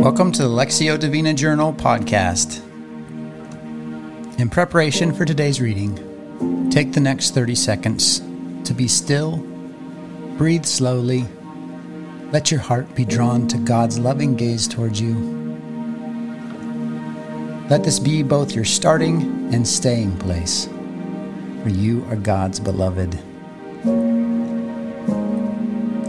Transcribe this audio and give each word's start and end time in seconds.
Welcome 0.00 0.32
to 0.32 0.44
the 0.44 0.48
Lectio 0.48 0.98
Divina 0.98 1.34
Journal 1.34 1.74
podcast. 1.74 2.66
In 4.40 4.48
preparation 4.48 5.12
for 5.12 5.26
today's 5.26 5.60
reading, 5.60 6.70
take 6.70 6.94
the 6.94 7.00
next 7.00 7.34
30 7.34 7.54
seconds 7.54 8.20
to 8.64 8.72
be 8.72 8.88
still, 8.88 9.36
breathe 10.38 10.64
slowly, 10.64 11.26
let 12.32 12.50
your 12.50 12.60
heart 12.60 12.94
be 12.94 13.04
drawn 13.04 13.46
to 13.48 13.58
God's 13.58 13.98
loving 13.98 14.36
gaze 14.36 14.66
towards 14.66 15.02
you. 15.02 15.16
Let 17.68 17.84
this 17.84 17.98
be 17.98 18.22
both 18.22 18.54
your 18.54 18.64
starting 18.64 19.52
and 19.52 19.68
staying 19.68 20.16
place, 20.16 20.64
for 21.62 21.68
you 21.68 22.06
are 22.06 22.16
God's 22.16 22.58
beloved. 22.58 23.18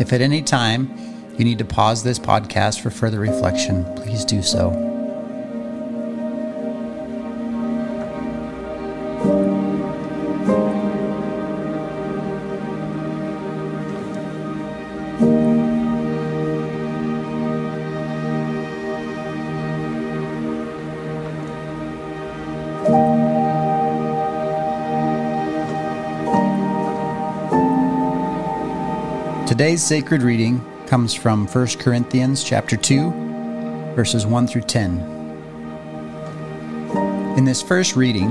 If 0.00 0.12
at 0.12 0.20
any 0.20 0.42
time 0.42 1.11
you 1.38 1.44
need 1.44 1.58
to 1.58 1.64
pause 1.64 2.02
this 2.02 2.18
podcast 2.18 2.80
for 2.80 2.90
further 2.90 3.18
reflection, 3.18 3.84
please 3.96 4.24
do 4.24 4.42
so. 4.42 4.70
Today's 29.46 29.82
sacred 29.82 30.22
reading 30.22 30.64
comes 30.92 31.14
from 31.14 31.46
1 31.46 31.66
Corinthians 31.78 32.44
chapter 32.44 32.76
2, 32.76 33.10
verses 33.96 34.26
1 34.26 34.46
through 34.46 34.60
10. 34.60 35.00
In 37.38 37.46
this 37.46 37.62
first 37.62 37.96
reading, 37.96 38.30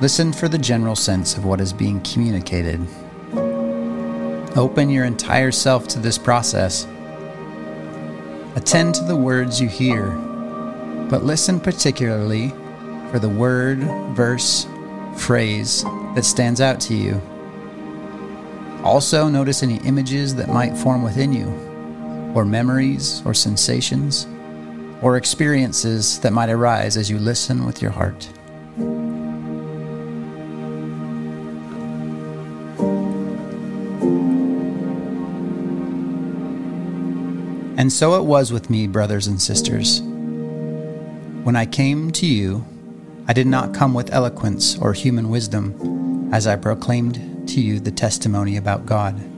listen 0.00 0.32
for 0.32 0.48
the 0.48 0.58
general 0.58 0.96
sense 0.96 1.36
of 1.36 1.44
what 1.44 1.60
is 1.60 1.72
being 1.72 2.00
communicated. 2.00 2.84
Open 4.56 4.90
your 4.90 5.04
entire 5.04 5.52
self 5.52 5.86
to 5.86 6.00
this 6.00 6.18
process. 6.18 6.84
Attend 8.56 8.96
to 8.96 9.04
the 9.04 9.14
words 9.14 9.60
you 9.60 9.68
hear, 9.68 10.10
but 11.08 11.22
listen 11.22 11.60
particularly 11.60 12.48
for 13.12 13.20
the 13.20 13.28
word, 13.28 13.78
verse, 14.16 14.66
phrase 15.16 15.84
that 16.16 16.24
stands 16.24 16.60
out 16.60 16.80
to 16.80 16.96
you. 16.96 17.22
Also, 18.82 19.28
notice 19.28 19.62
any 19.62 19.76
images 19.84 20.34
that 20.34 20.48
might 20.48 20.76
form 20.76 21.04
within 21.04 21.32
you 21.32 21.67
or 22.38 22.44
memories 22.44 23.20
or 23.24 23.34
sensations 23.34 24.28
or 25.02 25.16
experiences 25.16 26.20
that 26.20 26.32
might 26.32 26.48
arise 26.48 26.96
as 26.96 27.10
you 27.10 27.18
listen 27.18 27.66
with 27.66 27.82
your 27.82 27.90
heart. 27.90 28.28
And 37.76 37.92
so 37.92 38.14
it 38.14 38.24
was 38.24 38.52
with 38.52 38.70
me, 38.70 38.86
brothers 38.86 39.26
and 39.26 39.42
sisters. 39.42 40.00
When 41.42 41.56
I 41.56 41.66
came 41.66 42.12
to 42.12 42.26
you, 42.26 42.64
I 43.26 43.32
did 43.32 43.48
not 43.48 43.74
come 43.74 43.94
with 43.94 44.12
eloquence 44.12 44.78
or 44.78 44.92
human 44.92 45.28
wisdom 45.28 46.30
as 46.32 46.46
I 46.46 46.54
proclaimed 46.54 47.48
to 47.48 47.60
you 47.60 47.80
the 47.80 47.90
testimony 47.90 48.56
about 48.56 48.86
God. 48.86 49.37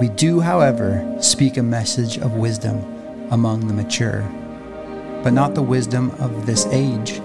We 0.00 0.08
do, 0.08 0.40
however, 0.40 1.06
speak 1.20 1.58
a 1.58 1.62
message 1.62 2.16
of 2.16 2.32
wisdom 2.32 2.78
among 3.30 3.66
the 3.66 3.74
mature, 3.74 4.22
but 5.22 5.34
not 5.34 5.54
the 5.54 5.62
wisdom 5.62 6.10
of 6.12 6.46
this 6.46 6.64
age, 6.68 7.20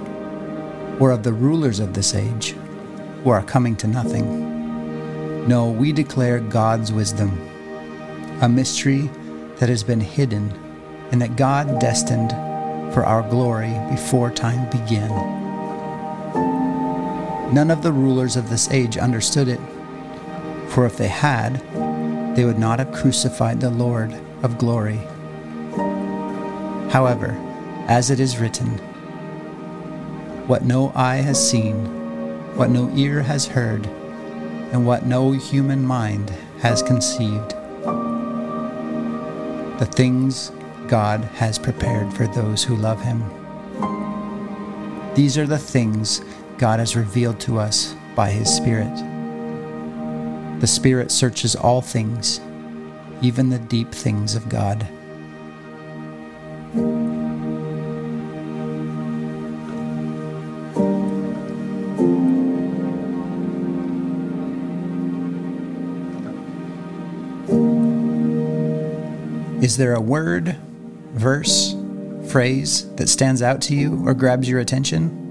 or 1.00 1.12
of 1.12 1.24
the 1.24 1.32
rulers 1.32 1.80
of 1.80 1.94
this 1.94 2.14
age, 2.14 2.54
who 3.24 3.30
are 3.30 3.44
coming 3.44 3.78
to 3.78 3.88
nothing. 3.88 5.48
No, 5.48 5.72
we 5.72 5.94
declare 5.94 6.42
God's 6.42 6.92
wisdom, 6.92 7.40
a 8.42 8.50
mystery 8.50 9.10
that 9.60 9.70
has 9.70 9.82
been 9.82 10.02
hidden 10.02 10.52
and 11.14 11.22
that 11.22 11.38
God 11.38 11.80
destined 11.80 12.32
for 12.94 13.06
our 13.06 13.22
glory 13.30 13.74
before 13.90 14.32
time 14.32 14.70
began. 14.70 15.10
None 17.54 17.72
of 17.72 17.84
the 17.84 17.94
rulers 17.94 18.36
of 18.36 18.50
this 18.50 18.70
age 18.70 18.98
understood 18.98 19.48
it, 19.48 19.62
for 20.68 20.86
if 20.86 20.98
they 20.98 21.08
had, 21.08 21.62
they 22.36 22.46
would 22.46 22.60
not 22.60 22.80
have 22.80 22.92
crucified 22.92 23.62
the 23.62 23.70
Lord 23.70 24.14
of 24.44 24.58
glory. 24.58 25.00
However, 26.92 27.32
as 27.88 28.10
it 28.10 28.20
is 28.20 28.38
written, 28.38 28.78
what 30.48 30.64
no 30.64 30.92
eye 30.96 31.18
has 31.18 31.50
seen, 31.50 31.86
what 32.56 32.70
no 32.70 32.90
ear 32.96 33.22
has 33.22 33.48
heard, 33.48 33.88
and 33.88 34.86
what 34.86 35.06
no 35.06 35.32
human 35.32 35.84
mind 35.84 36.30
has 36.60 36.82
conceived, 36.84 37.52
the 39.80 39.90
things 39.92 40.52
God 40.88 41.24
has 41.36 41.58
prepared 41.58 42.14
for 42.14 42.28
those 42.28 42.64
who 42.64 42.76
love 42.76 43.02
Him. 43.02 43.24
These 45.16 45.38
are 45.38 45.48
the 45.48 45.58
things 45.58 46.22
God 46.58 46.80
has 46.80 46.96
revealed 46.96 47.40
to 47.42 47.60
us 47.60 47.96
by 48.16 48.30
His 48.30 48.54
Spirit. 48.54 49.15
The 50.60 50.68
Spirit 50.68 51.12
searches 51.12 51.56
all 51.56 51.82
things, 51.82 52.40
even 53.22 53.50
the 53.50 53.60
deep 53.60 53.92
things 53.92 54.36
of 54.36 54.50
God. 54.50 54.88
Is 69.62 69.78
there 69.78 69.96
a 69.96 70.00
word, 70.00 70.56
verse, 71.14 71.76
phrase 72.28 72.88
that 72.96 73.10
stands 73.10 73.42
out 73.42 73.62
to 73.64 73.76
you 73.76 74.08
or 74.08 74.14
grabs 74.14 74.48
your 74.48 74.60
attention? 74.60 75.25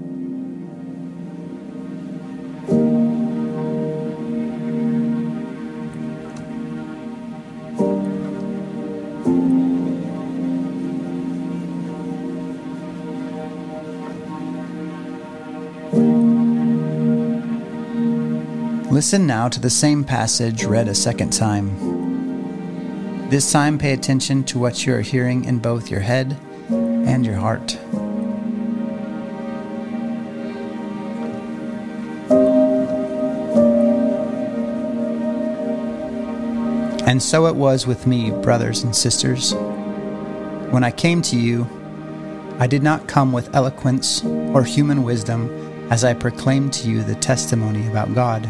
Listen 18.95 19.27
now 19.27 19.49
to 19.49 19.59
the 19.59 19.69
same 19.69 20.05
passage 20.05 20.63
read 20.63 20.87
a 20.87 20.95
second 20.95 21.33
time. 21.33 23.27
This 23.29 23.51
time, 23.51 23.77
pay 23.77 23.91
attention 23.91 24.45
to 24.45 24.57
what 24.57 24.85
you 24.85 24.93
are 24.93 25.01
hearing 25.01 25.43
in 25.43 25.59
both 25.59 25.91
your 25.91 25.99
head 25.99 26.37
and 26.69 27.25
your 27.25 27.35
heart. 27.35 27.75
And 37.05 37.21
so 37.21 37.47
it 37.47 37.55
was 37.57 37.85
with 37.85 38.07
me, 38.07 38.31
brothers 38.31 38.83
and 38.83 38.95
sisters. 38.95 39.53
When 40.71 40.85
I 40.85 40.91
came 40.91 41.21
to 41.23 41.37
you, 41.37 41.67
I 42.59 42.67
did 42.67 42.81
not 42.81 43.09
come 43.09 43.33
with 43.33 43.53
eloquence 43.53 44.23
or 44.23 44.63
human 44.63 45.03
wisdom 45.03 45.49
as 45.91 46.05
I 46.05 46.13
proclaimed 46.13 46.71
to 46.75 46.89
you 46.89 47.03
the 47.03 47.15
testimony 47.15 47.85
about 47.87 48.15
God. 48.15 48.49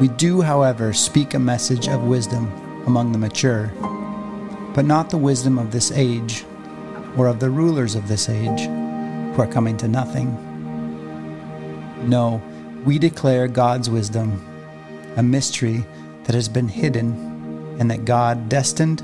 We 0.00 0.08
do, 0.08 0.42
however, 0.42 0.92
speak 0.92 1.32
a 1.32 1.38
message 1.38 1.88
of 1.88 2.02
wisdom 2.02 2.52
among 2.86 3.12
the 3.12 3.18
mature, 3.18 3.72
but 4.74 4.84
not 4.84 5.08
the 5.08 5.16
wisdom 5.16 5.58
of 5.58 5.70
this 5.70 5.90
age 5.90 6.44
or 7.16 7.28
of 7.28 7.40
the 7.40 7.48
rulers 7.48 7.94
of 7.94 8.06
this 8.06 8.28
age 8.28 8.60
who 8.66 9.40
are 9.40 9.46
coming 9.46 9.78
to 9.78 9.88
nothing. 9.88 10.36
No, 12.06 12.42
we 12.84 12.98
declare 12.98 13.48
God's 13.48 13.88
wisdom, 13.88 14.44
a 15.16 15.22
mystery 15.22 15.86
that 16.24 16.34
has 16.34 16.48
been 16.48 16.68
hidden 16.68 17.76
and 17.80 17.90
that 17.90 18.04
God 18.04 18.50
destined 18.50 19.02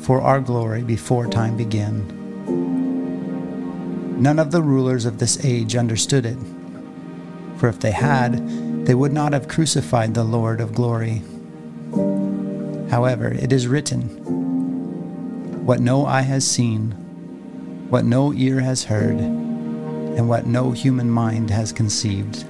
for 0.00 0.20
our 0.20 0.40
glory 0.40 0.82
before 0.82 1.26
time 1.26 1.56
began. 1.56 2.06
None 4.20 4.38
of 4.38 4.50
the 4.50 4.62
rulers 4.62 5.06
of 5.06 5.18
this 5.18 5.42
age 5.42 5.74
understood 5.74 6.26
it, 6.26 6.36
for 7.56 7.68
if 7.68 7.80
they 7.80 7.92
had, 7.92 8.34
they 8.84 8.94
would 8.94 9.12
not 9.12 9.32
have 9.32 9.48
crucified 9.48 10.12
the 10.12 10.24
Lord 10.24 10.60
of 10.60 10.74
glory. 10.74 11.22
However, 12.90 13.32
it 13.32 13.50
is 13.52 13.66
written, 13.66 15.64
What 15.64 15.80
no 15.80 16.04
eye 16.04 16.22
has 16.22 16.46
seen, 16.46 16.92
what 17.88 18.04
no 18.04 18.34
ear 18.34 18.60
has 18.60 18.84
heard, 18.84 19.16
and 19.16 20.28
what 20.28 20.46
no 20.46 20.72
human 20.72 21.10
mind 21.10 21.48
has 21.48 21.72
conceived, 21.72 22.44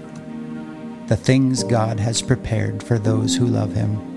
the 1.09 1.17
things 1.17 1.63
God 1.63 2.01
has 2.01 2.21
prepared 2.21 2.83
for 2.83 2.99
those 2.99 3.37
who 3.37 3.47
love 3.47 3.75
Him. 3.75 4.11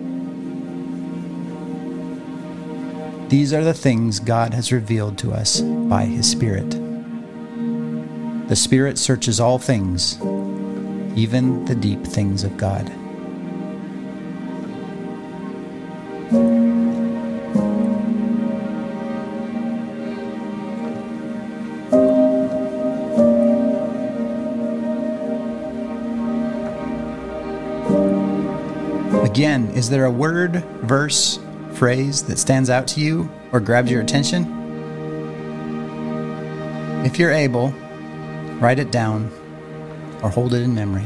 These 3.29 3.53
are 3.53 3.63
the 3.63 3.73
things 3.73 4.19
God 4.19 4.53
has 4.55 4.71
revealed 4.71 5.17
to 5.19 5.33
us 5.33 5.61
by 5.61 6.05
His 6.05 6.29
Spirit. 6.29 6.71
The 8.47 8.55
Spirit 8.55 8.97
searches 8.97 9.39
all 9.39 9.59
things, 9.59 10.17
even 11.17 11.65
the 11.65 11.73
deep 11.73 12.03
things 12.03 12.43
of 12.43 12.55
God. 12.57 12.85
Again, 29.25 29.69
is 29.71 29.89
there 29.89 30.05
a 30.05 30.11
word, 30.11 30.63
verse, 30.83 31.39
phrase 31.71 32.23
that 32.25 32.37
stands 32.37 32.69
out 32.69 32.87
to 32.89 33.01
you 33.01 33.27
or 33.51 33.59
grabs 33.59 33.89
your 33.89 34.01
attention? 34.01 34.45
If 37.03 37.17
you're 37.17 37.31
able, 37.31 37.71
write 38.59 38.77
it 38.77 38.91
down 38.91 39.31
or 40.21 40.29
hold 40.29 40.53
it 40.53 40.61
in 40.61 40.73
memory. 40.73 41.05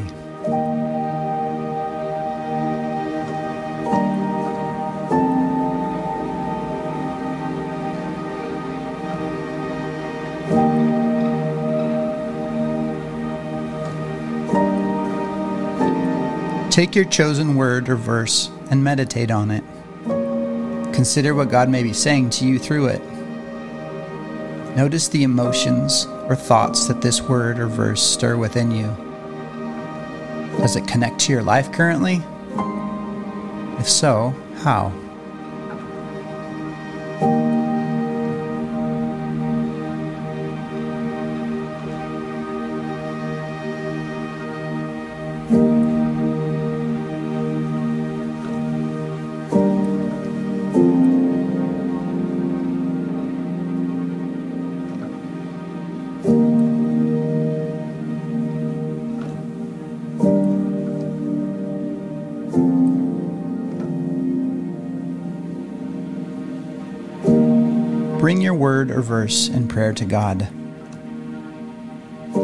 Take 16.72 16.96
your 16.96 17.04
chosen 17.06 17.58
word 17.58 17.90
or 17.90 17.98
verse 17.98 18.50
and 18.70 18.82
meditate 18.82 19.30
on 19.30 19.52
it. 19.52 19.64
Consider 20.94 21.36
what 21.36 21.50
God 21.50 21.70
may 21.70 21.84
be 21.84 21.92
saying 21.92 22.30
to 22.32 22.46
you 22.46 22.58
through 22.58 22.88
it. 22.88 23.02
Notice 24.76 25.10
the 25.10 25.24
emotions 25.24 26.06
or 26.28 26.36
thoughts 26.36 26.88
that 26.88 27.02
this 27.02 27.22
word 27.22 27.60
or 27.60 27.68
verse 27.68 28.02
stir 28.02 28.38
within 28.38 28.72
you. 28.72 28.88
Does 30.58 30.76
it 30.76 30.88
connect 30.88 31.20
to 31.22 31.34
your 31.34 31.44
life 31.44 31.72
currently? 31.72 32.22
If 33.80 33.90
so, 33.90 34.36
how? 34.60 34.94
Bring 68.22 68.40
your 68.40 68.54
word 68.54 68.92
or 68.92 69.02
verse 69.02 69.48
in 69.48 69.68
prayer 69.68 69.94
to 69.94 70.06
God. 70.06 70.42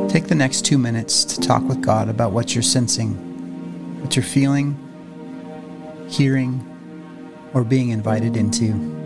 Take 0.09 0.25
the 0.25 0.33
next 0.33 0.65
two 0.65 0.79
minutes 0.79 1.23
to 1.25 1.39
talk 1.39 1.61
with 1.69 1.83
God 1.83 2.09
about 2.09 2.31
what 2.31 2.55
you're 2.55 2.63
sensing, 2.63 3.13
what 4.01 4.15
you're 4.15 4.23
feeling, 4.25 4.75
hearing, 6.09 6.65
or 7.53 7.63
being 7.63 7.89
invited 7.89 8.35
into. 8.35 8.97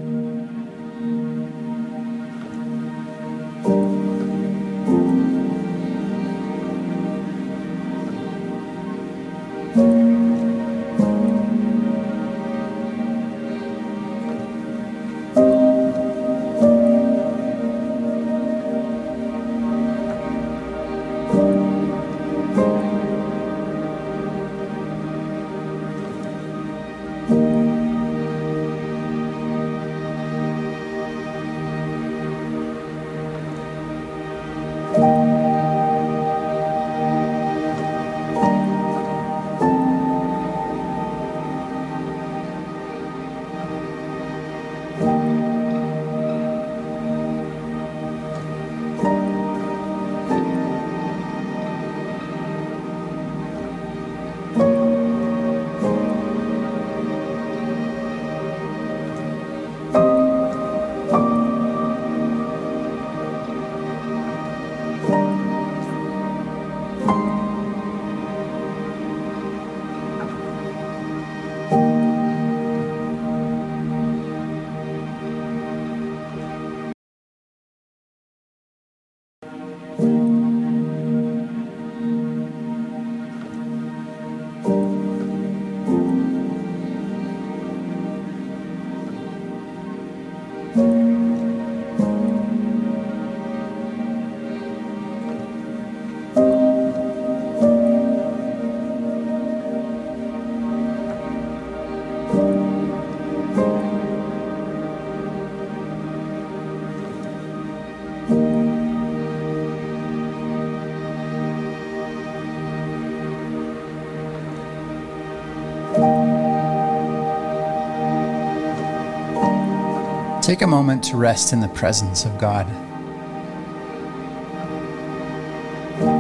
Take 120.52 120.64
a 120.64 120.68
moment 120.68 121.02
to 121.06 121.16
rest 121.16 121.54
in 121.54 121.62
the 121.62 121.70
presence 121.70 122.26
of 122.26 122.38
God. 122.38 122.68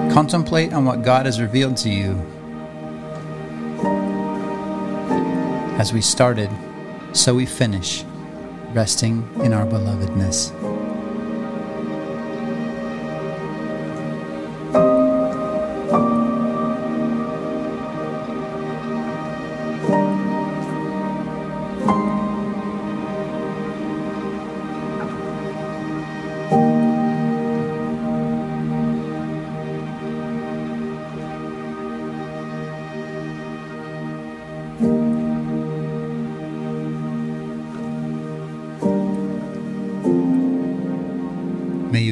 Contemplate 0.10 0.72
on 0.72 0.86
what 0.86 1.04
God 1.04 1.26
has 1.26 1.42
revealed 1.42 1.76
to 1.76 1.90
you. 1.90 2.14
As 5.78 5.92
we 5.92 6.00
started, 6.00 6.50
so 7.12 7.36
we 7.36 7.46
finish, 7.46 8.06
resting 8.72 9.30
in 9.44 9.52
our 9.52 9.66
belovedness. 9.66 10.71